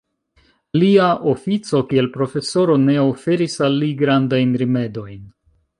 [0.83, 5.27] Lia ofico kiel profesoro ne oferis al li grandajn rimedojn.